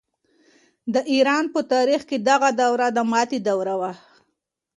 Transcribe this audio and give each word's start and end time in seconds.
د 0.93 0.95
ایران 1.11 1.45
په 1.53 1.59
تاریخ 1.73 2.01
کې 2.09 2.17
دغه 2.29 2.49
دوره 2.61 2.87
د 2.95 2.99
ماتې 3.11 3.39
دوره 3.47 3.73
وه. 3.81 3.93